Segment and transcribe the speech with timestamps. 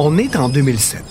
[0.00, 1.02] On est en 2007.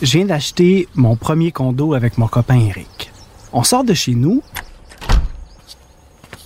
[0.00, 3.10] Je viens d'acheter mon premier condo avec mon copain Eric.
[3.52, 4.44] On sort de chez nous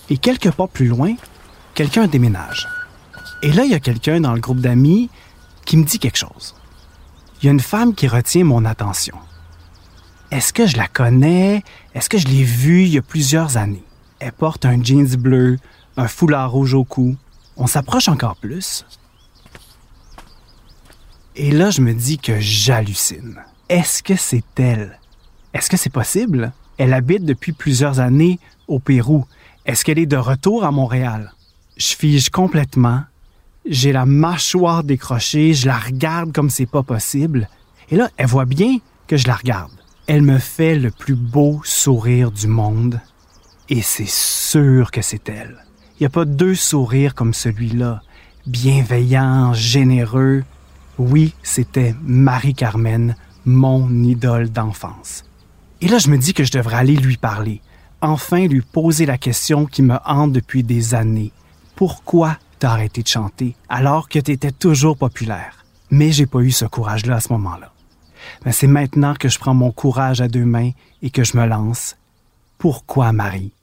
[0.09, 1.13] et quelques pas plus loin,
[1.75, 2.67] quelqu'un déménage.
[3.43, 5.11] Et là, il y a quelqu'un dans le groupe d'amis
[5.67, 6.55] qui me dit quelque chose.
[7.39, 9.17] Il y a une femme qui retient mon attention.
[10.31, 11.63] Est-ce que je la connais?
[11.93, 13.85] Est-ce que je l'ai vue il y a plusieurs années?
[14.17, 15.59] Elle porte un jeans bleu,
[15.95, 17.15] un foulard rouge au cou.
[17.55, 18.83] On s'approche encore plus.
[21.39, 23.39] Et là, je me dis que j'hallucine.
[23.69, 24.97] Est-ce que c'est elle?
[25.53, 26.51] Est-ce que c'est possible?
[26.79, 29.23] Elle habite depuis plusieurs années au Pérou.
[29.67, 31.33] Est-ce qu'elle est de retour à Montréal?
[31.77, 33.03] Je fige complètement.
[33.69, 37.47] J'ai la mâchoire décrochée, je la regarde comme c'est pas possible.
[37.91, 39.71] Et là, elle voit bien que je la regarde.
[40.07, 42.99] Elle me fait le plus beau sourire du monde.
[43.69, 45.63] Et c'est sûr que c'est elle.
[45.99, 48.01] Il n'y a pas deux sourires comme celui-là.
[48.47, 50.43] Bienveillant, généreux.
[50.97, 55.23] Oui, c'était Marie-Carmen, mon idole d'enfance.
[55.81, 57.61] Et là, je me dis que je devrais aller lui parler.
[58.01, 61.31] Enfin lui poser la question qui me hante depuis des années.
[61.75, 65.65] Pourquoi t'as arrêté de chanter alors que t'étais toujours populaire?
[65.89, 67.71] Mais j'ai pas eu ce courage-là à ce moment-là.
[68.45, 71.45] Mais c'est maintenant que je prends mon courage à deux mains et que je me
[71.45, 71.95] lance.
[72.57, 73.53] Pourquoi Marie?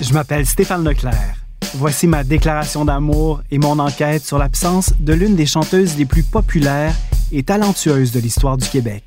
[0.00, 1.39] Je m'appelle Stéphane Leclerc.
[1.74, 6.22] Voici ma déclaration d'amour et mon enquête sur l'absence de l'une des chanteuses les plus
[6.22, 6.94] populaires
[7.32, 9.04] et talentueuses de l'histoire du Québec.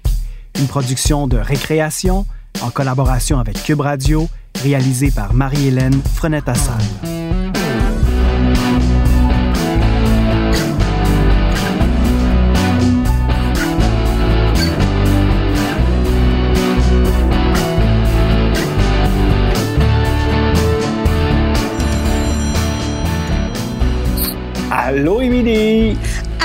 [0.59, 2.25] Une production de récréation
[2.61, 4.29] en collaboration avec Cube Radio,
[4.61, 7.12] réalisée par Marie-Hélène Frenette-Assal.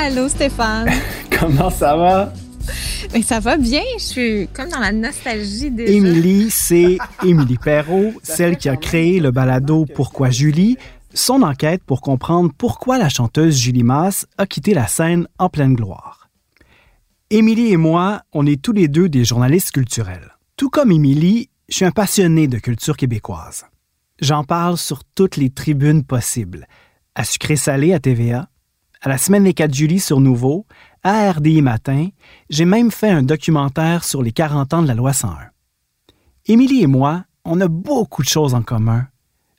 [0.09, 0.89] Allô, Stéphane!
[1.39, 2.33] Comment ça va?
[3.13, 5.93] Mais ça va bien, je suis comme dans la nostalgie déjà.
[5.93, 10.79] Émilie, c'est Émilie Perrault, celle qui a créé le balado Pourquoi Julie,
[11.13, 15.75] son enquête pour comprendre pourquoi la chanteuse Julie Masse a quitté la scène en pleine
[15.75, 16.31] gloire.
[17.29, 20.39] Émilie et moi, on est tous les deux des journalistes culturels.
[20.57, 23.67] Tout comme Émilie, je suis un passionné de culture québécoise.
[24.23, 26.67] J'en parle sur toutes les tribunes possibles,
[27.15, 28.49] à Sucré Salé à TVA,
[29.01, 30.67] à la Semaine des 4 Julie sur Nouveau,
[31.03, 32.09] à RDI Matin,
[32.51, 35.37] j'ai même fait un documentaire sur les 40 ans de la loi 101.
[36.47, 39.07] Émilie et moi, on a beaucoup de choses en commun,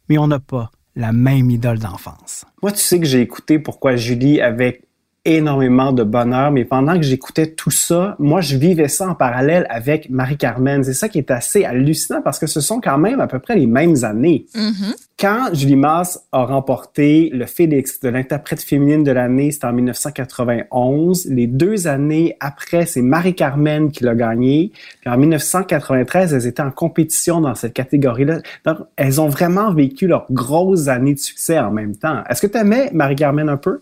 [0.09, 2.45] mais on n'a pas la même idole d'enfance.
[2.61, 4.88] Moi, tu sais que j'ai écouté Pourquoi Julie avec
[5.29, 9.65] énormément de bonheur, mais pendant que j'écoutais tout ça, moi, je vivais ça en parallèle
[9.69, 10.83] avec Marie-Carmen.
[10.83, 13.55] C'est ça qui est assez hallucinant parce que ce sont quand même à peu près
[13.55, 14.45] les mêmes années.
[14.55, 14.95] Mm-hmm.
[15.19, 21.25] Quand Julie Masse a remporté le Félix de l'interprète féminine de l'année, c'était en 1991.
[21.25, 24.71] Les deux années après, c'est Marie-Carmen qui l'a gagné.
[25.01, 28.39] Puis en 1993, elles étaient en compétition dans cette catégorie-là.
[28.65, 32.23] Donc, elles ont vraiment vécu leurs grosses années de succès en même temps.
[32.29, 33.81] Est-ce que tu aimais Marie-Carmen un peu?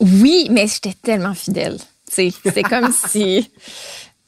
[0.00, 1.78] Oui, mais j'étais tellement fidèle.
[2.08, 2.32] C'est
[2.68, 3.50] comme si.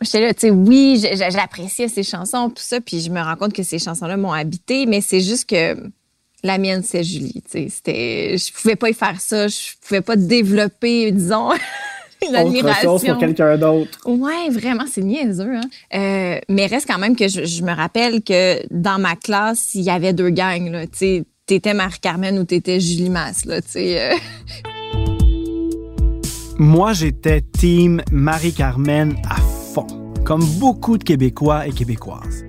[0.01, 3.53] J'étais là, tu sais, oui, j'appréciais ces chansons, tout ça, puis je me rends compte
[3.53, 5.77] que ces chansons-là m'ont habité, mais c'est juste que
[6.43, 7.43] la mienne, c'est Julie.
[7.51, 11.51] Tu sais, je pouvais pas y faire ça, je pouvais pas développer, disons,
[12.29, 12.99] une admiration.
[12.99, 13.99] pour quelqu'un d'autre.
[14.05, 15.57] Ouais, vraiment, c'est niaiseux.
[15.57, 15.61] Hein?
[15.95, 19.91] Euh, mais reste quand même que je, me rappelle que dans ma classe, il y
[19.91, 20.71] avait deux gangs.
[20.93, 23.47] Tu sais, t'étais Marie-Carmen ou t'étais Julie Masse.
[23.47, 24.17] Là, tu sais, euh.
[26.59, 29.41] Moi, j'étais team Marie-Carmen à
[29.75, 29.87] fond,
[30.25, 32.45] comme beaucoup de Québécois et Québécoises.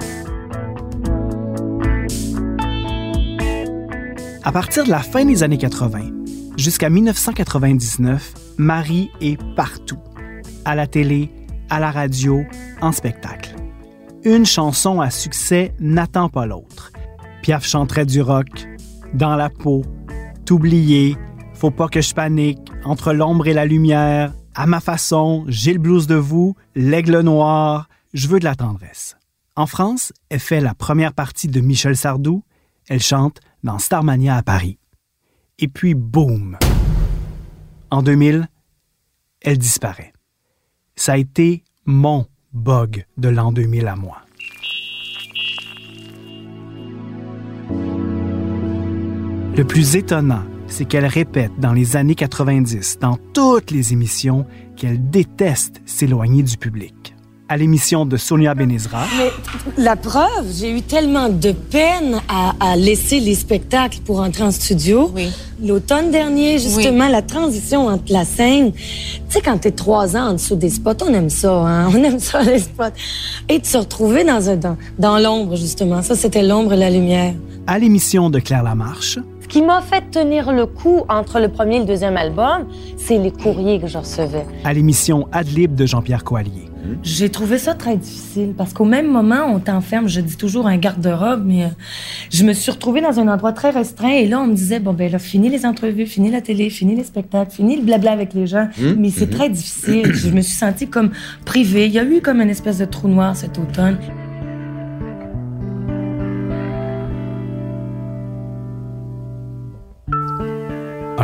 [4.44, 6.12] À partir de la fin des années 80
[6.56, 9.98] jusqu'à 1999, Marie est partout,
[10.66, 11.32] à la télé,
[11.72, 12.44] à la radio,
[12.82, 13.56] en spectacle.
[14.24, 16.92] Une chanson à succès n'attend pas l'autre.
[17.42, 18.68] Piaf chanterait du rock,
[19.16, 19.84] Dans la peau,
[20.46, 21.18] T'oublier,
[21.66, 25.80] Faut pas que je panique, Entre l'ombre et la lumière, À ma façon, J'ai le
[25.80, 29.18] blues de vous, L'aigle noir, Je veux de la tendresse.
[29.56, 32.44] En France, elle fait la première partie de Michel Sardou.
[32.88, 34.78] Elle chante dans Starmania à Paris.
[35.58, 36.56] Et puis, boum!
[37.90, 38.48] En 2000,
[39.42, 40.14] elle disparaît.
[40.96, 44.18] Ça a été mon bug de l'an 2000 à moi.
[49.58, 54.46] Le plus étonnant, c'est qu'elle répète dans les années 90, dans toutes les émissions,
[54.76, 57.14] qu'elle déteste s'éloigner du public.
[57.48, 59.06] à l'émission de Sonia Benezra.
[59.20, 59.30] Mais
[59.78, 65.12] la preuve, j'ai eu tellement de peine à, laisser les spectacles pour entrer en studio.
[65.14, 65.30] Oui.
[65.64, 68.72] L'automne dernier, justement, la transition entre la scène.
[68.74, 68.82] Tu
[69.30, 71.88] sais, quand t'es trois ans en dessous des spots, on aime ça, hein?
[71.94, 72.98] On aime ça, les spots.
[73.48, 76.02] Et de se retrouver dans, un, dans, dans l'ombre, justement.
[76.02, 77.36] Ça, c'était l'ombre et la lumière.
[77.68, 79.20] À l'émission de Claire Lamarche.
[79.46, 83.20] Ce qui m'a fait tenir le coup entre le premier et le deuxième album, c'est
[83.20, 84.44] les courriers que je recevais.
[84.64, 86.72] À l'émission Adlib de Jean-Pierre Coallier.
[87.04, 90.78] J'ai trouvé ça très difficile parce qu'au même moment, on t'enferme, je dis toujours un
[90.78, 91.68] garde-robe, mais euh,
[92.32, 94.94] je me suis retrouvée dans un endroit très restreint et là, on me disait, bon,
[94.94, 98.34] ben là, fini les entrevues, fini la télé, fini les spectacles, fini le blabla avec
[98.34, 98.68] les gens.
[98.82, 99.30] Hum, mais c'est hum.
[99.30, 100.12] très difficile.
[100.12, 101.12] je me suis sentie comme
[101.46, 101.86] privée.
[101.86, 104.00] Il y a eu comme une espèce de trou noir cet automne.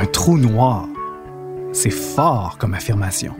[0.01, 0.87] Un trou noir.
[1.73, 3.35] C'est fort comme affirmation.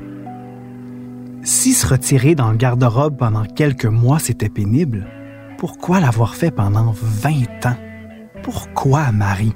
[1.41, 5.07] Si se retirer dans le garde-robe pendant quelques mois, c'était pénible,
[5.57, 7.77] pourquoi l'avoir fait pendant 20 ans?
[8.43, 9.55] Pourquoi, Marie?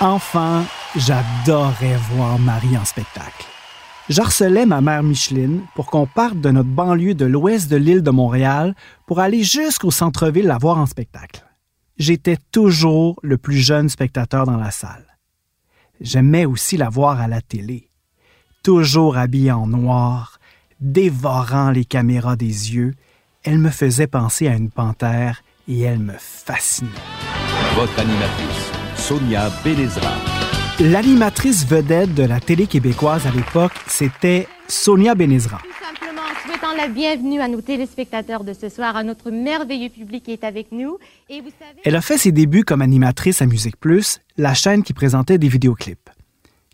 [0.00, 0.64] Enfin,
[0.96, 3.53] j'adorais voir Marie en spectacle.
[4.08, 8.10] J'harcelais ma mère Micheline pour qu'on parte de notre banlieue de l'ouest de l'île de
[8.10, 8.74] Montréal
[9.06, 11.44] pour aller jusqu'au centre-ville la voir en spectacle
[11.98, 15.06] j'étais toujours le plus jeune spectateur dans la salle.
[16.00, 17.90] J'aimais aussi la voir à la télé,
[18.62, 20.38] toujours habillée en noir,
[20.80, 22.94] dévorant les caméras des yeux.
[23.42, 26.90] Elle me faisait penser à une panthère et elle me fascinait.
[27.76, 30.12] Votre animatrice, Sonia Belezra.
[30.80, 35.60] L'animatrice vedette de la télé québécoise à l'époque, c'était Sonia Benezra
[36.46, 40.44] souhaitant la bienvenue à nos téléspectateurs de ce soir, à notre merveilleux public qui est
[40.44, 40.98] avec nous.
[41.30, 41.80] Et vous savez...
[41.84, 45.48] Elle a fait ses débuts comme animatrice à Musique Plus, la chaîne qui présentait des
[45.48, 46.10] vidéoclips.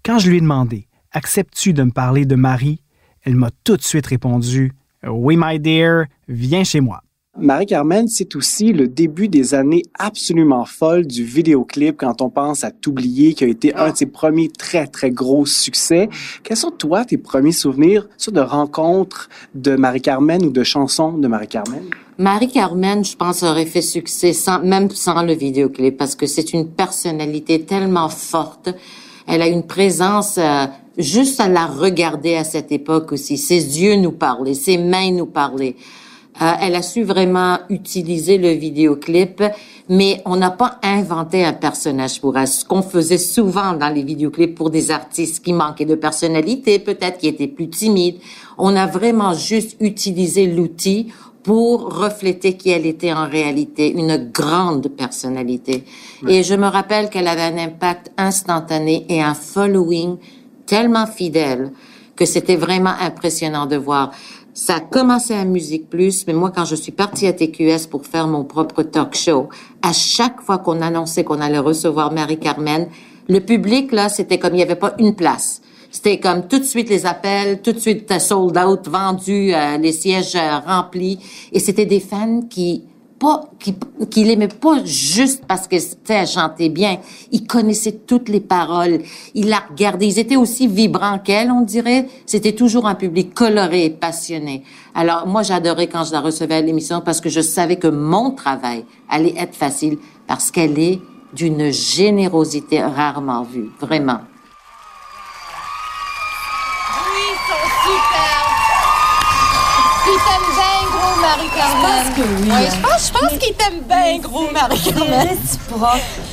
[0.05, 2.81] Quand je lui ai demandé Acceptes-tu de me parler de Marie
[3.23, 4.73] elle m'a tout de suite répondu
[5.06, 7.02] Oui, my dear, viens chez moi.
[7.41, 12.71] Marie-Carmen, c'est aussi le début des années absolument folles du vidéoclip quand on pense à
[12.71, 16.09] T'oublier, qui a été un de ses premiers très, très gros succès.
[16.43, 21.29] Quels sont, toi, tes premiers souvenirs sur de rencontres de Marie-Carmen ou de chansons de
[21.29, 21.83] Marie-Carmen?
[22.19, 26.69] Marie-Carmen, je pense, aurait fait succès sans, même sans le vidéoclip parce que c'est une
[26.69, 28.69] personnalité tellement forte.
[29.27, 30.67] Elle a une présence, euh,
[30.99, 33.39] juste à la regarder à cette époque aussi.
[33.39, 35.77] Ses yeux nous parlaient, ses mains nous parlaient.
[36.41, 39.43] Euh, elle a su vraiment utiliser le vidéoclip,
[39.88, 42.49] mais on n'a pas inventé un personnage pour elle.
[42.49, 47.19] Ce qu'on faisait souvent dans les vidéoclips pour des artistes qui manquaient de personnalité, peut-être
[47.19, 48.21] qui étaient plus timides,
[48.56, 51.09] on a vraiment juste utilisé l'outil
[51.43, 55.85] pour refléter qui elle était en réalité, une grande personnalité.
[56.29, 60.17] Et je me rappelle qu'elle avait un impact instantané et un following
[60.67, 61.73] tellement fidèle
[62.15, 64.12] que c'était vraiment impressionnant de voir.
[64.52, 68.05] Ça a commencé à Musique Plus, mais moi, quand je suis partie à TQS pour
[68.05, 69.49] faire mon propre talk show,
[69.81, 72.88] à chaque fois qu'on annonçait qu'on allait recevoir Marie-Carmen,
[73.29, 75.62] le public, là, c'était comme il n'y avait pas une place.
[75.93, 79.93] C'était comme tout de suite les appels, tout de suite sold out, vendu, euh, les
[79.93, 81.20] sièges euh, remplis.
[81.52, 82.85] Et c'était des fans qui
[83.21, 83.45] pas,
[84.11, 85.77] qu'il l'aimait pas juste parce que,
[86.09, 86.99] elle chantait bien.
[87.31, 89.01] Il connaissait toutes les paroles.
[89.35, 90.09] Il la regardait.
[90.09, 92.09] Ils étaient aussi vibrants qu'elle, on dirait.
[92.25, 94.65] C'était toujours un public coloré et passionné.
[94.95, 98.31] Alors, moi, j'adorais quand je la recevais à l'émission parce que je savais que mon
[98.31, 100.99] travail allait être facile parce qu'elle est
[101.35, 103.71] d'une générosité rarement vue.
[103.81, 104.21] Vraiment.
[111.21, 112.05] Marie-Carmen.
[112.07, 112.50] Je pense que oui.
[112.50, 112.97] Hein.
[112.99, 115.29] je pense, qu'il t'aime bien, gros, Marie-Carmen.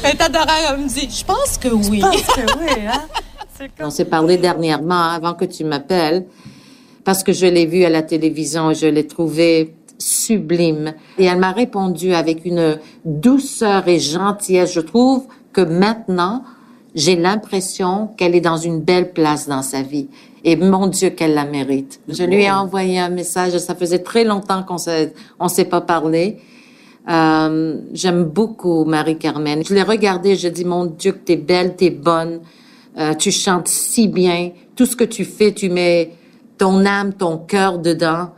[0.04, 1.10] Elle est adorable, me dit.
[1.10, 2.00] Je pense que oui.
[2.00, 3.68] Je pense que oui, hein.
[3.80, 6.26] On s'est parlé dernièrement, avant que tu m'appelles,
[7.04, 10.94] parce que je l'ai vue à la télévision et je l'ai trouvée sublime.
[11.18, 14.74] Et elle m'a répondu avec une douceur et gentillesse.
[14.74, 16.44] Je trouve que maintenant,
[16.94, 20.08] j'ai l'impression qu'elle est dans une belle place dans sa vie.
[20.50, 22.00] Et mon Dieu, qu'elle la mérite.
[22.08, 23.58] Je lui ai envoyé un message.
[23.58, 26.38] Ça faisait très longtemps qu'on s'est, on s'est pas parlé.
[27.10, 29.66] Euh, j'aime beaucoup Marie-Carmen.
[29.66, 32.40] Je l'ai regardée, je dis, mon Dieu, que t'es belle, t'es bonne,
[32.98, 34.52] euh, tu chantes si bien.
[34.78, 36.14] Tout ce que tu fais, tu mets
[36.58, 38.30] ton âme, ton cœur dedans.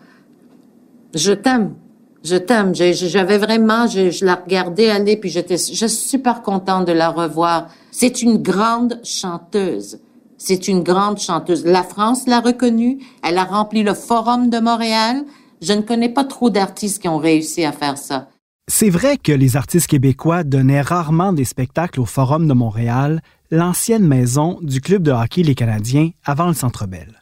[1.14, 1.76] Je t'aime.
[2.24, 2.74] Je t'aime.
[2.74, 7.10] J'avais vraiment, je, je la regardais aller, puis j'étais, je suis super contente de la
[7.12, 7.68] revoir.
[7.92, 10.00] C'est une grande chanteuse.
[10.40, 11.66] C'est une grande chanteuse.
[11.66, 13.00] La France l'a reconnue.
[13.24, 15.24] Elle a rempli le Forum de Montréal.
[15.62, 18.30] Je ne connais pas trop d'artistes qui ont réussi à faire ça.
[18.68, 24.08] C'est vrai que les artistes québécois donnaient rarement des spectacles au Forum de Montréal, l'ancienne
[24.08, 27.22] maison du club de hockey Les Canadiens avant le Centre Bell.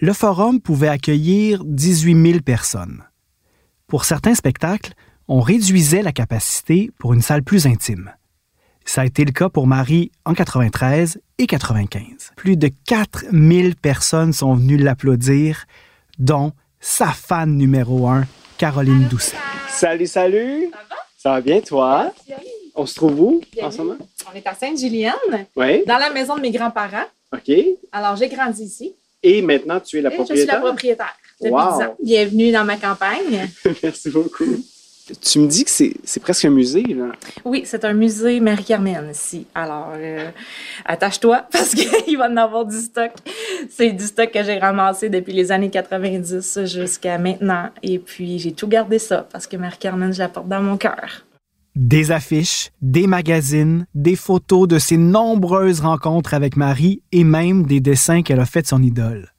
[0.00, 3.04] Le forum pouvait accueillir 18 000 personnes.
[3.86, 4.94] Pour certains spectacles,
[5.28, 8.12] on réduisait la capacité pour une salle plus intime.
[8.84, 12.32] Ça a été le cas pour Marie en 93 et 95.
[12.36, 15.64] Plus de 4000 personnes sont venues l'applaudir,
[16.18, 18.26] dont sa fan numéro un,
[18.58, 19.36] Caroline Doucet.
[19.68, 20.70] Salut, salut!
[21.16, 21.40] Ça va?
[21.40, 22.12] bien, toi?
[22.74, 23.96] On se trouve où en ce moment?
[24.30, 25.82] On est à Sainte-Julienne, Oui.
[25.86, 27.06] dans la maison de mes grands-parents.
[27.32, 27.50] OK.
[27.90, 28.94] Alors, j'ai grandi ici.
[29.22, 30.60] Et maintenant, tu es la Et je suis la propriétaire?
[30.60, 31.78] propriétaire depuis Wow.
[31.78, 31.96] 10 ans.
[32.02, 33.48] Bienvenue dans ma campagne.
[33.82, 34.44] Merci beaucoup.
[35.20, 37.12] Tu me dis que c'est presque un musée, là.
[37.44, 39.46] Oui, c'est un musée Marie-Carmen ici.
[39.54, 40.30] Alors, euh,
[40.86, 43.12] attache-toi parce qu'il va en avoir du stock.
[43.68, 47.68] C'est du stock que j'ai ramassé depuis les années 90 jusqu'à maintenant.
[47.82, 51.26] Et puis, j'ai tout gardé ça parce que Marie-Carmen, je la porte dans mon cœur.
[51.76, 57.80] Des affiches, des magazines, des photos de ses nombreuses rencontres avec Marie et même des
[57.80, 59.34] dessins qu'elle a fait de son idole.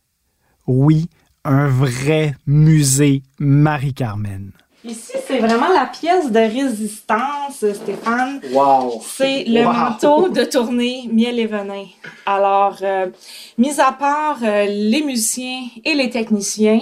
[0.68, 1.10] Oui,
[1.44, 4.52] un vrai musée Marie-Carmen.
[4.88, 8.40] Ici, c'est vraiment la pièce de résistance, Stéphane.
[8.54, 9.02] Wow!
[9.04, 9.74] C'est le Wow.
[9.74, 11.86] manteau de tournée Miel et Venin.
[12.26, 13.08] Alors, euh,
[13.58, 16.82] mis à part euh, les musiciens et les techniciens,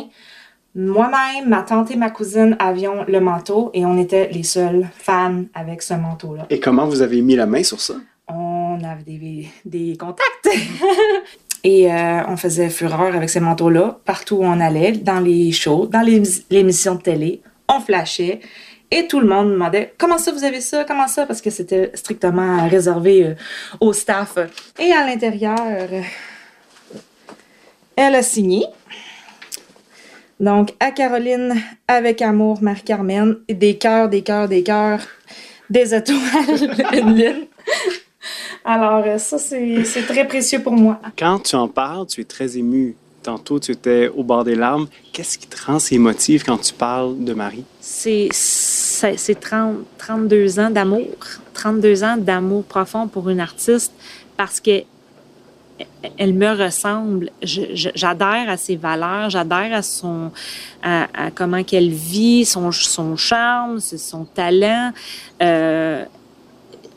[0.75, 5.43] moi-même, ma tante et ma cousine avions le manteau et on était les seuls fans
[5.53, 6.45] avec ce manteau-là.
[6.49, 7.93] Et comment vous avez mis la main sur ça?
[8.27, 10.49] On avait des, des contacts.
[11.65, 15.85] Et euh, on faisait fureur avec ces manteaux-là partout où on allait, dans les shows,
[15.85, 17.41] dans les, les émissions de télé.
[17.75, 18.39] On flashait
[18.91, 21.91] et tout le monde demandait comment ça vous avez ça, comment ça, parce que c'était
[21.95, 23.35] strictement réservé euh,
[23.79, 24.37] au staff.
[24.79, 25.57] Et à l'intérieur,
[27.95, 28.65] elle a signé.
[30.39, 31.55] Donc, à Caroline,
[31.87, 35.01] avec amour, Marie-Carmen, des cœurs, des cœurs, des cœurs,
[35.69, 36.19] des étoiles,
[36.93, 37.47] une lune.
[38.65, 40.99] Alors, ça, c'est très précieux pour moi.
[41.17, 42.95] Quand tu en parles, tu es très ému.
[43.23, 44.87] Tantôt, tu étais au bord des larmes.
[45.13, 47.63] Qu'est-ce qui te rend si émotif quand tu parles de Marie?
[47.79, 51.07] C'est c'est c'est 30 32 ans d'amour.
[51.53, 53.93] 32 ans d'amour profond pour une artiste
[54.35, 54.83] parce que
[56.17, 57.29] elle me ressemble.
[57.41, 60.31] J'adhère à ses valeurs, j'adhère à son,
[60.83, 64.91] à comment qu'elle vit, son, son charme, son talent.
[65.41, 66.03] Euh,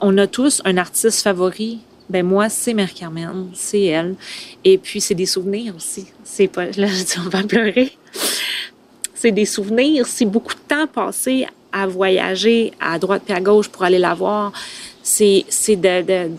[0.00, 1.80] on a tous un artiste favori.
[2.08, 4.14] Ben moi, c'est Mère-Carmen, c'est elle.
[4.64, 6.06] Et puis, c'est des souvenirs aussi.
[6.22, 7.92] C'est pas, là, je dis, on va pleurer.
[9.14, 10.06] C'est des souvenirs.
[10.06, 14.14] C'est beaucoup de temps passé à voyager à droite puis à gauche pour aller la
[14.14, 14.52] voir.
[15.02, 16.30] C'est, de, de,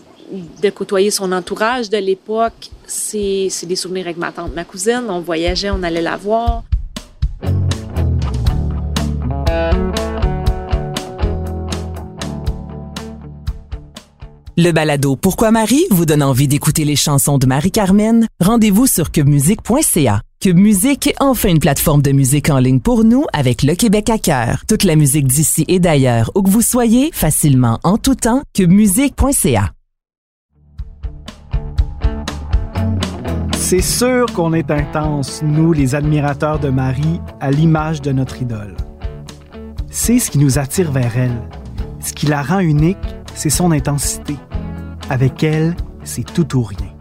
[0.62, 2.70] de côtoyer son entourage de l'époque.
[2.86, 5.04] C'est, c'est des souvenirs avec ma tante, ma cousine.
[5.08, 6.62] On voyageait, on allait la voir.
[14.60, 18.26] Le balado Pourquoi Marie vous donne envie d'écouter les chansons de Marie-Carmen?
[18.40, 20.20] Rendez-vous sur cubemusique.ca.
[20.40, 24.18] Cube Musique, enfin une plateforme de musique en ligne pour nous avec le Québec à
[24.18, 24.64] cœur.
[24.68, 29.70] Toute la musique d'ici et d'ailleurs, où que vous soyez, facilement en tout temps, cubemusique.ca.
[33.56, 38.76] C'est sûr qu'on est intense, nous, les admirateurs de Marie, à l'image de notre idole.
[39.88, 41.48] C'est ce qui nous attire vers elle.
[42.00, 42.98] Ce qui la rend unique,
[43.36, 44.34] c'est son intensité.
[45.10, 45.74] Avec elle,
[46.04, 46.92] c'est tout ou rien.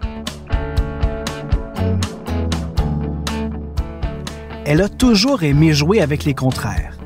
[4.66, 6.98] Elle a toujours aimé jouer avec les contraires.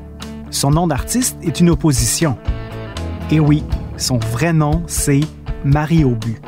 [0.50, 2.36] Son nom d'artiste est une opposition.
[3.30, 3.64] Et oui,
[3.96, 5.22] son vrai nom, c'est
[5.64, 6.40] Marie Aubu.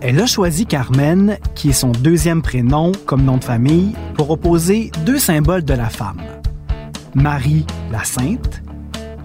[0.00, 4.92] Elle a choisi Carmen, qui est son deuxième prénom comme nom de famille, pour opposer
[5.04, 6.20] deux symboles de la femme.
[7.14, 8.62] Marie, la sainte,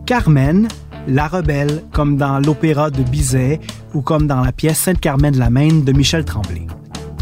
[0.06, 0.68] Carmen,
[1.08, 3.60] la rebelle, comme dans l'opéra de Bizet
[3.94, 6.68] ou comme dans la pièce Sainte-Carmen de la Maine de Michel Tremblay.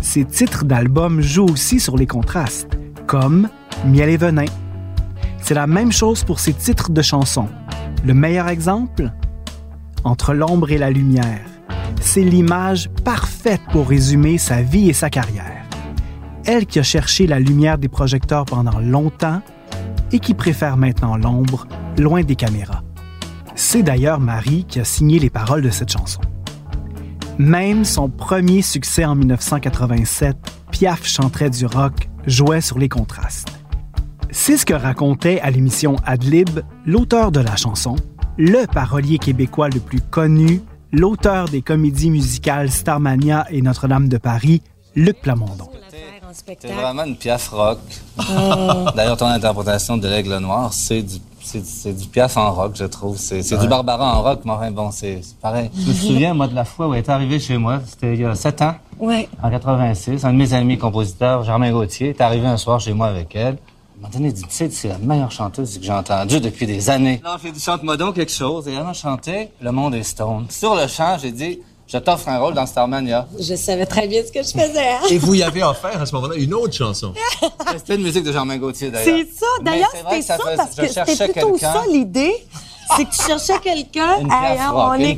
[0.01, 3.50] Ces titres d'albums jouent aussi sur les contrastes, comme
[3.86, 4.46] Miel et venin.
[5.41, 7.50] C'est la même chose pour ces titres de chansons.
[8.05, 9.12] Le meilleur exemple?
[10.03, 11.41] Entre l'ombre et la lumière
[12.07, 15.63] c'est l'image parfaite pour résumer sa vie et sa carrière.
[16.46, 19.41] Elle qui a cherché la lumière des projecteurs pendant longtemps
[20.12, 21.67] et qui préfère maintenant l'ombre,
[21.98, 22.84] loin des caméras.
[23.60, 26.22] C'est d'ailleurs Marie qui a signé les paroles de cette chanson.
[27.40, 30.38] Même son premier succès en 1987,
[30.70, 33.50] Piaf chanterait du rock, jouait sur les contrastes.
[34.30, 37.96] C'est ce que racontait à l'émission Adlib l'auteur de la chanson,
[38.38, 40.62] le parolier québécois le plus connu,
[40.92, 44.62] l'auteur des comédies musicales Starmania et Notre-Dame de Paris,
[44.96, 45.70] Luc Plamondon.
[46.38, 46.74] Spectacle.
[46.75, 47.79] C'est vraiment une piaf rock.
[48.20, 48.24] Oh.
[48.96, 52.86] D'ailleurs, ton interprétation de l'aigle noir, c'est du, c'est, c'est du piaf en rock, je
[52.86, 53.17] trouve.
[53.17, 55.70] C'est, c'est du Barbara en rock, mais enfin, bon, c'est, c'est pareil.
[55.77, 58.22] Je me souviens, moi, de la fois où elle est arrivée chez moi, c'était il
[58.22, 59.27] y a sept ans, Ouais.
[59.44, 60.24] en 86.
[60.25, 63.58] Un de mes amis compositeurs, Germain Gauthier, est arrivé un soir chez moi avec elle.
[64.00, 66.67] Il m'a donné, il dit, tu sais, c'est la meilleure chanteuse que j'ai entendue depuis
[66.67, 67.20] des années.
[67.25, 68.67] Non, j'ai dit, chante-moi donc quelque chose.
[68.67, 70.46] Et elle m'a chanté Le monde est stone.
[70.50, 73.27] Sur le chant, j'ai dit, je t'offre un rôle dans Starmania.
[73.39, 74.88] Je savais très bien ce que je faisais.
[74.89, 75.00] hein.
[75.10, 77.13] Et vous y avez offert à ce moment-là une autre chanson.
[77.77, 79.17] C'était une musique de Germain Gauthier, d'ailleurs.
[79.17, 79.46] C'est ça.
[79.62, 81.74] D'ailleurs, c'est vrai c'était que ça, fait- parce je que c'était cherchais plutôt quelqu'un.
[81.74, 82.34] ça l'idée.
[82.96, 84.20] C'est que tu cherchais quelqu'un.
[84.20, 85.15] Une Hey, piaf rock, on une est-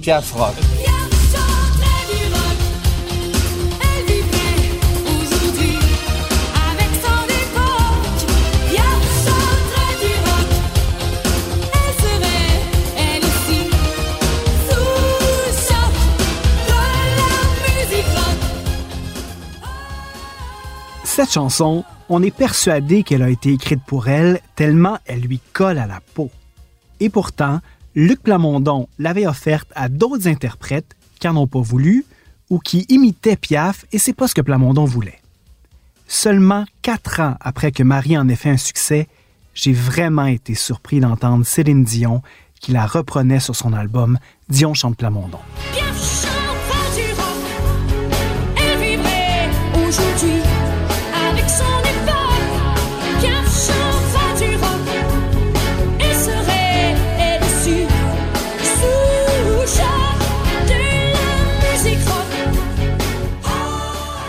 [21.20, 25.78] Cette chanson, on est persuadé qu'elle a été écrite pour elle tellement elle lui colle
[25.78, 26.32] à la peau.
[27.02, 27.60] Et pourtant,
[27.94, 32.06] Luc Plamondon l'avait offerte à d'autres interprètes qui n'en ont pas voulu
[32.50, 35.20] ou qui imitaient Piaf et c'est pas ce que Plamondon voulait.
[36.08, 39.10] Seulement quatre ans après que Marie en ait fait un succès,
[39.54, 42.22] j'ai vraiment été surpris d'entendre Céline Dion
[42.62, 45.40] qui la reprenait sur son album Dion chante Plamondon.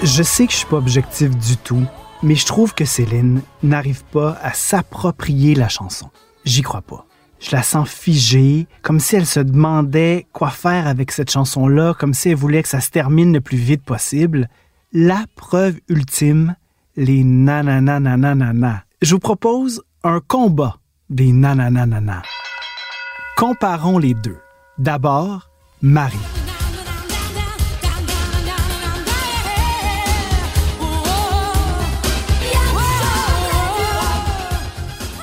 [0.02, 1.84] Je sais que je suis pas objectif du tout,
[2.22, 6.08] mais je trouve que Céline n'arrive pas à s'approprier la chanson.
[6.46, 7.04] J'y crois pas.
[7.38, 12.14] Je la sens figée, comme si elle se demandait quoi faire avec cette chanson-là, comme
[12.14, 14.48] si elle voulait que ça se termine le plus vite possible.
[14.92, 16.56] La preuve ultime,
[16.96, 18.84] les nananananana.
[19.02, 20.78] Je vous propose un combat
[21.10, 22.22] des nanananana.
[23.36, 24.38] Comparons les deux.
[24.78, 25.50] D'abord,
[25.82, 26.39] Marie.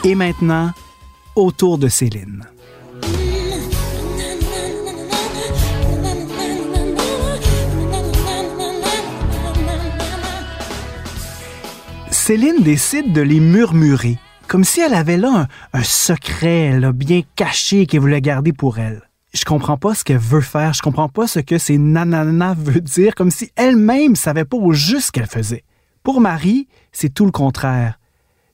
[0.09, 0.71] Et maintenant,
[1.35, 2.45] autour de Céline.
[12.09, 17.85] Céline décide de les murmurer, comme si elle avait là un, secret là, bien caché
[17.85, 19.01] qu'elle voulait garder pour elle.
[19.33, 22.79] Je comprends pas ce qu'elle veut faire, je comprends pas ce que ces nanana veut
[22.79, 25.65] dire, comme si elle-même savait pas au juste ce qu'elle faisait.
[26.01, 27.96] Pour Marie, c'est tout le contraire.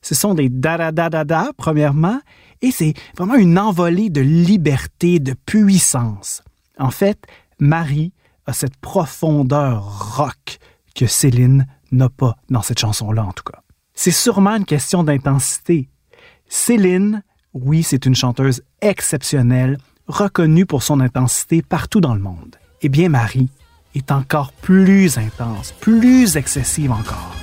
[0.04, 2.20] Ce sont des da-da-da-da-da, premièrement,
[2.60, 6.42] et c'est vraiment une envolée de liberté, de puissance.
[6.78, 7.18] En fait,
[7.58, 8.12] Marie
[8.44, 10.58] a cette profondeur rock
[10.94, 13.62] que Céline n'a pas dans cette chanson-là, en tout cas.
[13.94, 15.88] C'est sûrement une question d'intensité.
[16.50, 17.22] Céline,
[17.54, 22.56] oui, c'est une chanteuse exceptionnelle, reconnue pour son intensité partout dans le monde.
[22.82, 23.48] Eh bien, Marie
[23.94, 27.33] est encore plus intense, plus excessive encore.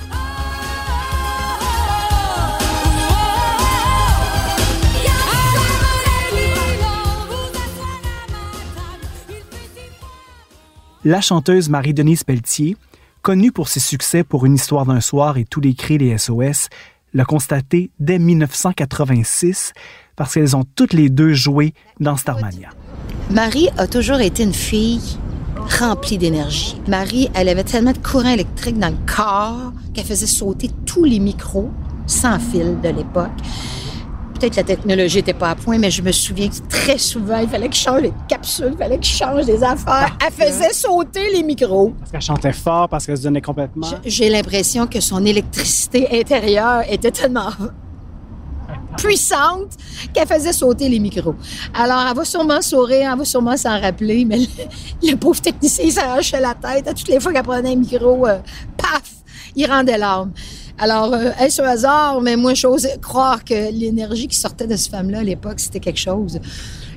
[11.04, 12.76] La chanteuse Marie-Denise Pelletier,
[13.22, 16.68] connue pour ses succès pour Une histoire d'un soir et tous les cris les SOS,
[17.12, 19.72] l'a constaté dès 1986
[20.14, 22.68] parce qu'elles ont toutes les deux joué dans Starmania.
[23.32, 25.18] Marie a toujours été une fille
[25.80, 26.80] remplie d'énergie.
[26.86, 31.18] Marie, elle avait tellement de courant électrique dans le corps qu'elle faisait sauter tous les
[31.18, 31.72] micros
[32.06, 33.30] sans fil de l'époque.
[34.42, 37.38] Peut-être que la technologie n'était pas à point, mais je me souviens que très souvent,
[37.38, 40.16] il fallait que je change les capsules, il fallait que je change des affaires.
[40.20, 41.92] Elle faisait sauter les micros.
[42.00, 43.86] Parce qu'elle chantait fort, parce qu'elle se donnait complètement.
[44.04, 47.50] J'ai l'impression que son électricité intérieure était tellement
[48.96, 49.76] puissante
[50.12, 51.36] qu'elle faisait sauter les micros.
[51.72, 55.84] Alors, elle va sûrement sourire, elle va sûrement s'en rappeler, mais le, le pauvre technicien,
[55.84, 56.88] il s'arrachait la tête.
[56.88, 58.38] À toutes les fois qu'elle prenait un micro, euh,
[58.76, 59.04] paf,
[59.54, 60.32] il rendait l'arme.
[60.78, 62.20] Alors, euh, est-ce un hasard?
[62.20, 66.00] Mais moi, j'ose croire que l'énergie qui sortait de cette femme-là à l'époque, c'était quelque
[66.00, 66.40] chose.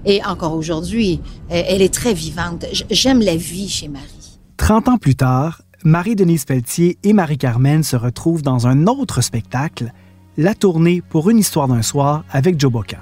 [0.05, 2.65] Et encore aujourd'hui, euh, elle est très vivante.
[2.89, 4.39] J'aime la vie chez Marie.
[4.57, 9.91] 30 ans plus tard, Marie-Denise Pelletier et Marie-Carmen se retrouvent dans un autre spectacle,
[10.37, 12.97] la tournée pour une histoire d'un soir avec Joe Bocan.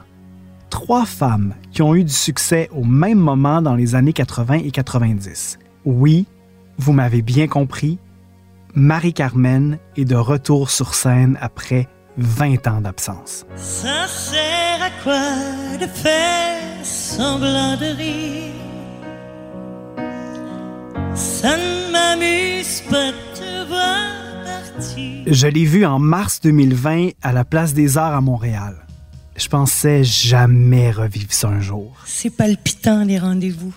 [0.69, 4.71] Trois femmes qui ont eu du succès au même moment dans les années 80 et
[4.71, 5.59] 90.
[5.85, 6.25] Oui,
[6.77, 7.99] vous m'avez bien compris,
[8.75, 13.45] Marie-Carmen est de retour sur scène après 20 ans d'absence.
[13.55, 18.53] Ça sert à quoi de faire semblant de rire?
[21.13, 24.07] Ça ne m'amuse pas de te voir
[25.27, 28.87] Je l'ai vu en mars 2020 à la Place des Arts à Montréal.
[29.35, 31.95] Je pensais jamais revivre ça un jour.
[32.05, 33.73] C'est palpitant, les rendez-vous.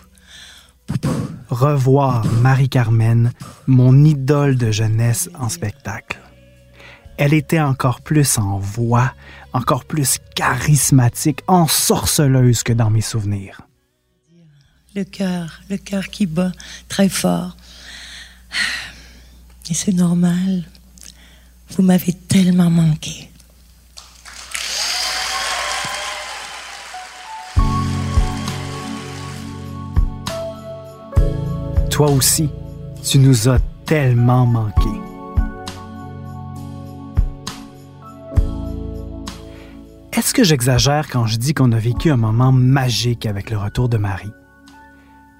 [1.48, 3.32] Revoir Marie-Carmen,
[3.66, 6.18] mon idole de jeunesse en spectacle.
[7.16, 9.14] Elle était encore plus en voix,
[9.52, 13.62] encore plus charismatique, ensorceleuse que dans mes souvenirs.
[14.94, 16.52] Le cœur, le cœur qui bat
[16.88, 17.56] très fort.
[19.70, 20.64] Et c'est normal.
[21.70, 23.30] Vous m'avez tellement manqué.
[31.96, 32.50] Toi aussi,
[33.02, 34.90] tu nous as tellement manqué.
[40.12, 43.88] Est-ce que j'exagère quand je dis qu'on a vécu un moment magique avec le retour
[43.88, 44.30] de Marie?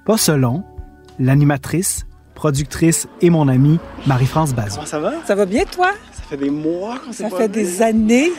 [0.07, 0.63] Pas selon
[1.19, 4.77] l'animatrice, productrice et mon amie Marie-France Bazin.
[4.77, 5.13] Comment ça va?
[5.27, 5.91] Ça va bien, toi?
[6.11, 7.53] Ça fait des mois qu'on s'est Ça pas fait vu.
[7.53, 8.31] des années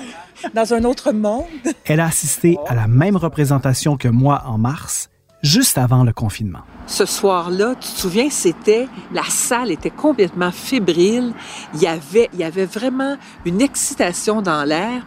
[0.55, 1.45] dans un autre monde.
[1.85, 5.09] Elle a assisté à la même représentation que moi en mars,
[5.43, 6.61] juste avant le confinement.
[6.87, 11.33] Ce soir-là, tu te souviens, c'était la salle était complètement fébrile.
[11.75, 15.07] Il y avait, il y avait vraiment une excitation dans l'air.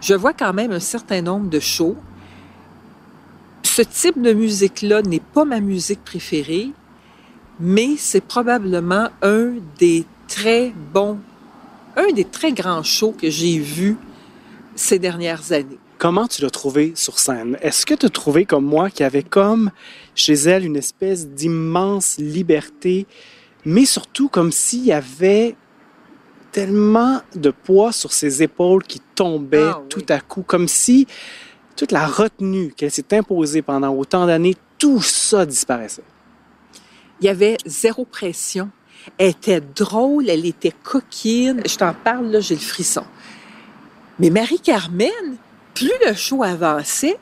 [0.00, 1.96] Je vois quand même un certain nombre de shows.
[3.62, 6.70] Ce type de musique-là n'est pas ma musique préférée,
[7.58, 11.18] mais c'est probablement un des très bons,
[11.96, 13.96] un des très grands shows que j'ai vus
[14.74, 15.78] ces dernières années.
[16.02, 17.56] Comment tu l'as trouvé sur scène?
[17.62, 19.70] Est-ce que tu as trouvé comme moi qu'il y avait comme
[20.16, 23.06] chez elle une espèce d'immense liberté,
[23.64, 25.54] mais surtout comme s'il y avait
[26.50, 31.06] tellement de poids sur ses épaules qui tombait Ah tout à coup, comme si
[31.76, 36.02] toute la retenue qu'elle s'est imposée pendant autant d'années, tout ça disparaissait?
[37.20, 38.70] Il y avait zéro pression.
[39.18, 41.62] Elle était drôle, elle était coquine.
[41.64, 43.04] Je t'en parle, là, j'ai le frisson.
[44.18, 45.38] Mais Marie-Carmen,
[45.74, 47.18] plus le show avançait,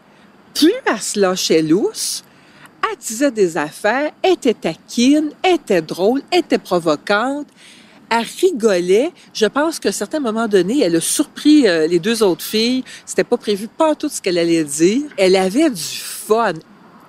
[0.55, 2.25] plus elle se lâchait lousse,
[2.91, 7.47] elle disait des affaires, était taquine, était drôle, était provocante,
[8.11, 9.13] elle rigolait.
[9.33, 12.85] Je pense qu'à un certain moment donné, elle a surpris euh, les deux autres filles.
[13.07, 15.03] C'était pas prévu pas tout ce qu'elle allait dire.
[15.17, 16.55] Elle avait du fun.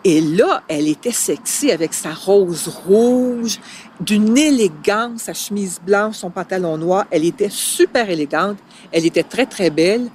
[0.03, 3.59] Et là, elle était sexy avec sa rose rouge,
[3.99, 7.05] d'une élégance, sa chemise blanche, son pantalon noir.
[7.11, 8.57] Elle était super élégante.
[8.91, 10.09] Elle était très, très belle.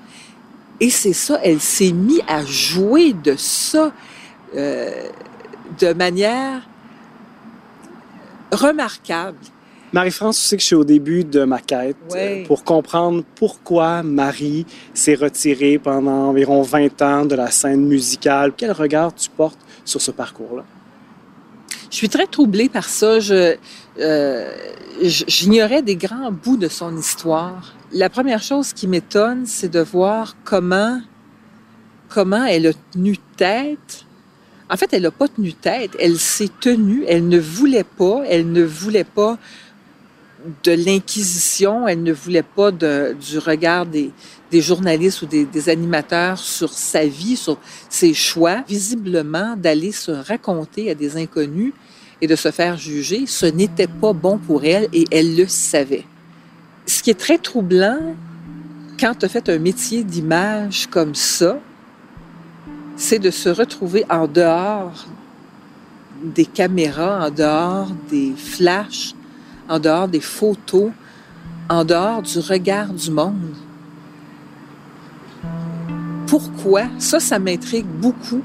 [0.80, 3.92] Et c'est ça, elle s'est mise à jouer de ça
[4.54, 5.08] euh,
[5.80, 6.62] de manière
[8.52, 9.38] remarquable.
[9.92, 12.42] Marie-France, tu sais que je suis au début de ma quête Ouais.
[12.42, 18.52] euh, pour comprendre pourquoi Marie s'est retirée pendant environ 20 ans de la scène musicale.
[18.56, 20.64] Quel regard tu portes sur ce parcours-là?
[21.90, 23.18] Je suis très troublée par ça.
[23.98, 24.52] Euh,
[25.02, 27.74] j'ignorais des grands bouts de son histoire.
[27.92, 31.00] La première chose qui m'étonne, c'est de voir comment,
[32.08, 34.04] comment elle a tenu tête.
[34.68, 35.92] En fait, elle n'a pas tenu tête.
[36.00, 37.04] Elle s'est tenue.
[37.06, 38.22] Elle ne voulait pas.
[38.28, 39.38] Elle ne voulait pas
[40.64, 41.86] de l'inquisition.
[41.86, 44.10] Elle ne voulait pas du regard des,
[44.50, 48.62] des journalistes ou des, animateurs sur sa vie, sur ses choix.
[48.68, 51.72] Visiblement, d'aller se raconter à des inconnus
[52.20, 56.04] et de se faire juger, ce n'était pas bon pour elle et elle le savait.
[56.86, 58.14] Ce qui est très troublant
[58.98, 61.58] quand tu fait un métier d'image comme ça,
[62.96, 65.06] c'est de se retrouver en dehors
[66.22, 69.14] des caméras, en dehors des flashs,
[69.68, 70.90] en dehors des photos,
[71.68, 73.54] en dehors du regard du monde.
[76.26, 76.82] Pourquoi?
[76.98, 78.42] Ça, ça m'intrigue beaucoup.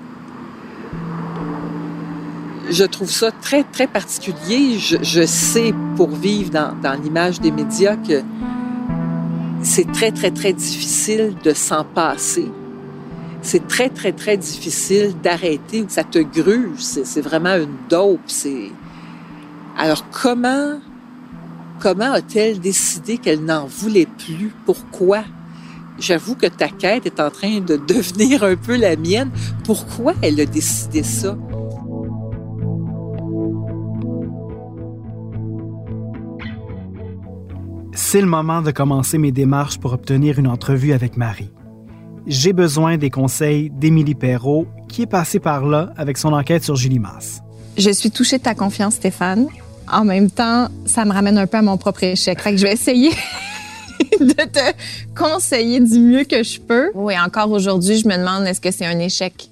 [2.70, 4.78] Je trouve ça très, très particulier.
[4.78, 8.22] Je, sais, pour vivre dans, dans l'image des médias, que
[9.62, 12.50] c'est très, très, très difficile de s'en passer.
[13.42, 15.84] C'est très, très, très difficile d'arrêter.
[15.90, 16.80] Ça te gruge.
[16.80, 18.22] C'est c'est vraiment une dope.
[18.28, 18.72] C'est...
[19.78, 20.80] Alors, comment,
[21.80, 24.52] comment a-t-elle décidé qu'elle n'en voulait plus?
[24.66, 25.24] Pourquoi?
[26.02, 29.30] J'avoue que ta quête est en train de devenir un peu la mienne.
[29.64, 31.38] Pourquoi elle a décidé ça?
[37.94, 41.52] C'est le moment de commencer mes démarches pour obtenir une entrevue avec Marie.
[42.26, 46.76] J'ai besoin des conseils d'Émilie Perrault, qui est passée par là avec son enquête sur
[46.76, 47.42] Julie Masse.
[47.78, 49.48] Je suis touchée de ta confiance, Stéphane.
[49.88, 52.42] En même temps, ça me ramène un peu à mon propre échec.
[52.42, 53.12] Fait que je vais essayer
[54.20, 56.92] de te conseiller du mieux que je peux.
[56.94, 59.50] Oui, encore aujourd'hui, je me demande est-ce que c'est un échec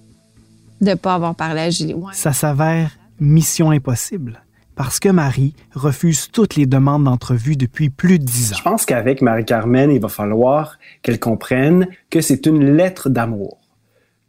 [0.81, 1.93] de pas avoir parlé à Julie?
[1.93, 2.13] Ouais.
[2.13, 4.41] Ça s'avère mission impossible,
[4.75, 8.57] parce que Marie refuse toutes les demandes d'entrevue depuis plus de dix ans.
[8.57, 13.57] Je pense qu'avec Marie-Carmen, il va falloir qu'elle comprenne que c'est une lettre d'amour,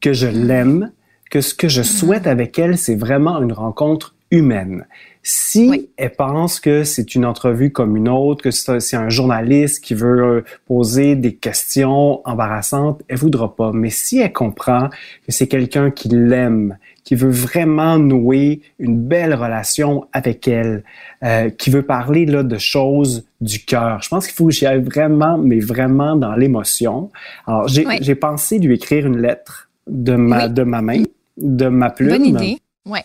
[0.00, 0.90] que je l'aime,
[1.30, 4.86] que ce que je souhaite avec elle, c'est vraiment une rencontre humaine.
[5.22, 9.92] Si elle pense que c'est une entrevue comme une autre, que c'est un journaliste qui
[9.94, 13.70] veut euh, poser des questions embarrassantes, elle voudra pas.
[13.72, 19.34] Mais si elle comprend que c'est quelqu'un qui l'aime, qui veut vraiment nouer une belle
[19.34, 20.84] relation avec elle,
[21.22, 24.00] euh, qui veut parler là de choses du cœur.
[24.02, 27.10] Je pense qu'il faut que j'y aille vraiment, mais vraiment dans l'émotion.
[27.46, 27.98] Alors j'ai Oui.
[28.00, 31.02] j'ai pensé lui écrire une lettre de ma de ma main,
[31.36, 32.10] de ma plume.
[32.10, 32.58] Bonne idée.
[32.86, 33.04] Ouais.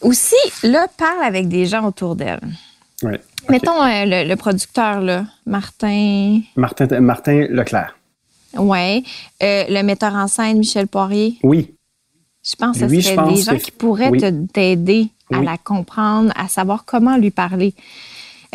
[0.00, 2.40] Aussi, là, parle avec des gens autour d'elle.
[3.02, 3.20] Ouais.
[3.48, 6.40] Mettons euh, le, le producteur, là, Martin.
[6.56, 7.96] Martin Martin Leclerc.
[8.56, 9.02] Ouais.
[9.42, 11.36] Euh, le metteur en scène, Michel Poirier.
[11.42, 11.74] Oui.
[12.44, 14.20] Je pense que ce serait des gens que- qui pourraient oui.
[14.52, 15.44] t'aider à Oui.
[15.44, 17.74] la comprendre, à savoir comment lui parler.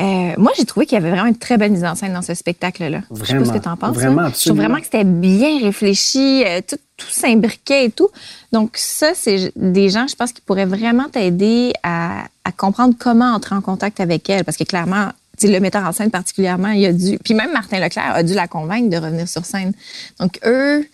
[0.02, 2.22] Euh, moi, j'ai trouvé qu'il y avait vraiment une très belle mise en scène dans
[2.22, 3.02] ce spectacle-là.
[3.12, 3.96] Je sais pas ce que tu en penses.
[3.96, 4.32] Vraiment, là.
[4.36, 8.10] Je trouve vraiment que c'était bien réfléchi, euh, tout, tout s'imbriquait et tout.
[8.52, 13.34] Donc, ça, c'est des gens, je pense, qui pourraient vraiment t'aider à, à comprendre comment
[13.34, 14.44] entrer en contact avec elle.
[14.44, 15.10] Parce que clairement,
[15.44, 17.20] le metteur en scène particulièrement, il a dû.
[17.24, 19.74] Puis même Martin Leclerc a dû la convaincre de revenir sur scène.
[20.20, 20.88] Donc, eux,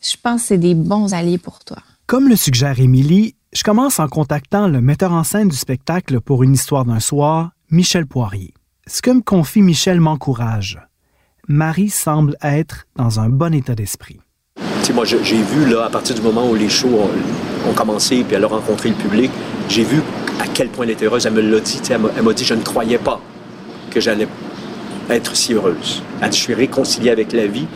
[0.00, 1.78] je pense que c'est des bons alliés pour toi.
[2.06, 6.42] Comme le suggère Émilie, je commence en contactant le metteur en scène du spectacle pour
[6.42, 8.53] une histoire d'un soir, Michel Poirier.
[8.86, 10.78] Ce que me confie Michel m'encourage.
[11.48, 14.20] Marie semble être dans un bon état d'esprit.
[14.56, 17.72] Tu sais, moi, j'ai vu, là, à partir du moment où les shows ont, ont
[17.72, 19.30] commencé, puis elle a rencontré le public,
[19.70, 20.02] j'ai vu
[20.38, 21.24] à quel point elle était heureuse.
[21.24, 23.18] Elle me l'a dit, elle m'a dit, je ne croyais pas
[23.90, 24.28] que j'allais
[25.08, 26.02] être si heureuse.
[26.20, 27.66] Elle dit, je suis réconciliée avec la vie.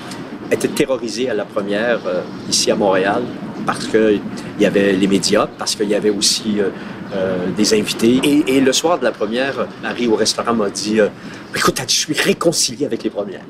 [0.51, 3.23] Elle était terrorisée à la première, euh, ici à Montréal,
[3.64, 4.21] parce qu'il
[4.61, 6.68] y avait les médias, parce qu'il y avait aussi euh,
[7.14, 8.21] euh, des invités.
[8.23, 11.09] Et, et le soir de la première, Marie, au restaurant, m'a dit, euh,
[11.57, 13.44] écoute, je suis réconciliée avec les premières.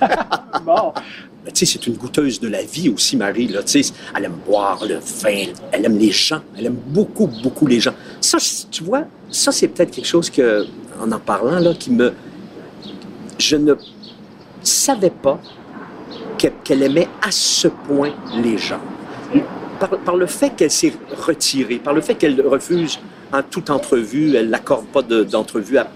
[0.64, 0.92] bon.
[1.52, 3.48] Tu sais, c'est une goûteuse de la vie aussi, Marie.
[3.48, 7.26] Là, tu sais, elle aime boire le vin, elle aime les gens, elle aime beaucoup,
[7.42, 7.94] beaucoup les gens.
[8.20, 8.38] Ça,
[8.70, 10.64] tu vois, ça, c'est peut-être quelque chose que,
[11.00, 12.12] en en parlant, là, qui me.
[13.38, 13.74] Je ne
[14.62, 15.40] savais pas
[16.38, 18.80] qu'elle aimait à ce point les gens.
[19.88, 20.92] Par, le fait qu'elle s'est
[21.26, 23.00] retirée, par le fait qu'elle refuse
[23.32, 25.90] en toute entrevue, elle n'accorde pas de- d'entrevue à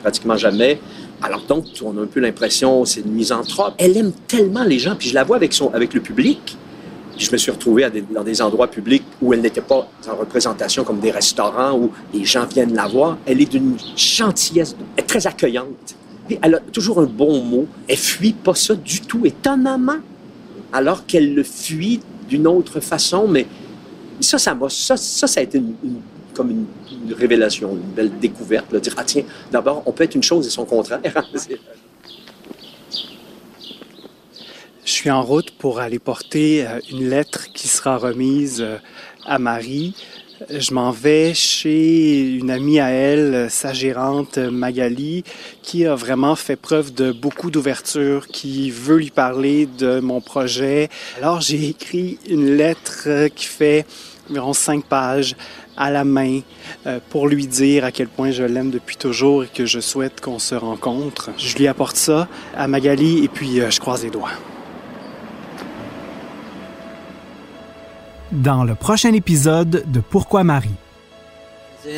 [0.00, 0.80] pratiquement jamais.
[1.22, 3.74] Alors donc, on a un peu l'impression, c'est une misanthrope.
[3.78, 6.56] Elle aime tellement les gens, puis je la vois avec, son, avec le public.
[7.16, 10.82] Puis je me suis retrouvé dans des endroits publics où elle n'était pas en représentation,
[10.82, 13.18] comme des restaurants où les gens viennent la voir.
[13.26, 15.94] Elle est d'une gentillesse, elle est très accueillante.
[16.42, 17.66] Elle a toujours un bon mot.
[17.86, 19.98] Elle fuit pas ça du tout, étonnamment.
[20.72, 23.46] Alors qu'elle le fuit d'une autre façon, mais
[24.20, 25.62] ça, ça m'a, ça, ça, a été
[26.34, 26.66] comme une,
[27.12, 28.72] révélation, une belle découverte.
[28.72, 31.00] Là, dire, ah tiens, d'abord, on peut être une chose et son contraire.
[34.84, 38.76] Je suis en route pour aller porter euh, une lettre qui sera remise euh,
[39.24, 39.94] à Marie.
[40.50, 45.24] Je m'en vais chez une amie à elle, sa gérante Magali,
[45.62, 50.90] qui a vraiment fait preuve de beaucoup d'ouverture, qui veut lui parler de mon projet.
[51.18, 53.86] Alors j'ai écrit une lettre qui fait
[54.28, 55.34] environ cinq pages
[55.76, 56.40] à la main
[56.86, 60.20] euh, pour lui dire à quel point je l'aime depuis toujours et que je souhaite
[60.20, 61.30] qu'on se rencontre.
[61.38, 64.30] Je lui apporte ça à Magali et puis euh, je croise les doigts.
[68.32, 70.74] Dans le prochain épisode de Pourquoi Marie,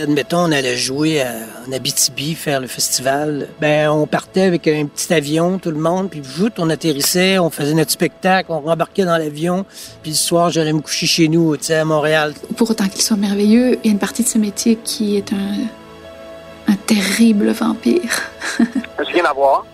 [0.03, 1.31] Admettons, on allait jouer à-
[1.69, 3.47] en Abitibi, faire le festival.
[3.61, 6.21] Ben, on partait avec un petit avion, tout le monde, puis
[6.59, 9.65] on atterrissait, on faisait notre spectacle, on rembarquait dans l'avion,
[10.03, 12.35] puis le soir, j'allais me coucher chez nous, tu sais, à Montréal.
[12.57, 15.33] Pour autant qu'il soit merveilleux, il y a une partie de ce métier qui est
[15.33, 18.11] un, un terrible vampire.
[18.59, 19.65] Je viens d'avoir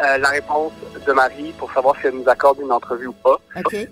[0.00, 0.70] euh, la réponse
[1.04, 3.40] de Marie pour savoir si elle nous accorde une entrevue ou pas.
[3.56, 3.88] OK.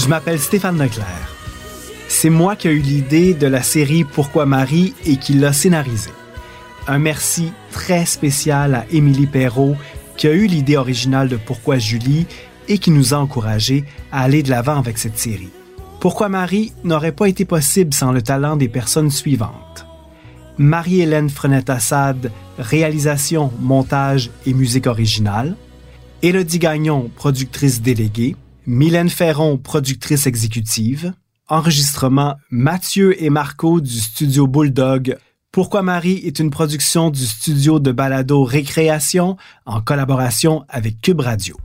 [0.00, 1.36] Je m'appelle Stéphane Leclerc.
[2.08, 6.12] C'est moi qui ai eu l'idée de la série Pourquoi Marie et qui l'a scénarisée.
[6.88, 9.76] Un merci très spécial à Émilie Perrault
[10.16, 12.26] qui a eu l'idée originale de Pourquoi Julie
[12.66, 15.50] et qui nous a encouragés à aller de l'avant avec cette série.
[16.00, 19.86] Pourquoi Marie n'aurait pas été possible sans le talent des personnes suivantes.
[20.56, 25.56] Marie-Hélène Frenette-Assad, réalisation, montage et musique originale.
[26.22, 28.34] Élodie Gagnon, productrice déléguée.
[28.70, 31.12] Mylène Ferron, productrice exécutive.
[31.48, 35.18] enregistrement Mathieu et Marco du studio Bulldog.
[35.50, 41.56] Pourquoi Marie est une production du studio de balado Récréation en collaboration avec Cube Radio.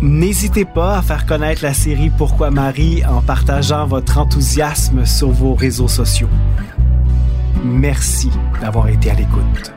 [0.00, 5.54] N'hésitez pas à faire connaître la série Pourquoi Marie en partageant votre enthousiasme sur vos
[5.54, 6.30] réseaux sociaux.
[7.62, 8.30] Merci
[8.62, 9.74] d'avoir été à l'écoute.